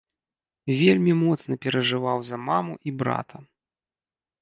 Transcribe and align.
Вельмі 0.79 1.13
моцна 1.25 1.53
перажываў 1.67 2.17
за 2.33 2.43
маму 2.49 2.73
і 2.87 2.99
брата. 3.05 3.37